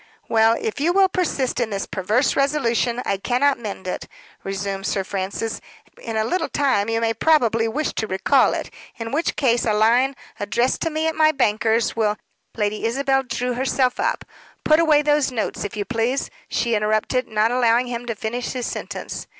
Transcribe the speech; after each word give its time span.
"Well, 0.27 0.57
if 0.59 0.79
you 0.79 0.93
will 0.93 1.09
persist 1.09 1.59
in 1.59 1.69
this 1.69 1.85
perverse 1.85 2.35
resolution, 2.35 3.03
I 3.05 3.17
cannot 3.17 3.59
mend 3.59 3.87
it," 3.87 4.07
resumed 4.43 4.87
Sir 4.87 5.03
Francis. 5.03 5.61
"In 6.01 6.17
a 6.17 6.23
little 6.25 6.49
time 6.49 6.89
you 6.89 6.99
may 6.99 7.13
probably 7.13 7.67
wish 7.67 7.93
to 7.93 8.07
recall 8.07 8.55
it; 8.55 8.71
in 8.97 9.11
which 9.11 9.35
case 9.35 9.63
a 9.63 9.73
line, 9.75 10.15
addressed 10.39 10.81
to 10.81 10.89
me 10.89 11.05
at 11.05 11.13
my 11.15 11.31
banker's, 11.31 11.95
will" 11.95 12.17
Lady 12.57 12.83
Isabel 12.83 13.21
drew 13.21 13.53
herself 13.53 13.99
up. 13.99 14.25
"Put 14.65 14.79
away 14.79 15.03
those 15.03 15.31
notes, 15.31 15.63
if 15.63 15.77
you 15.77 15.85
please," 15.85 16.31
she 16.47 16.73
interrupted, 16.73 17.27
not 17.27 17.51
allowing 17.51 17.85
him 17.85 18.07
to 18.07 18.15
finish 18.15 18.53
his 18.53 18.65
sentence. 18.65 19.27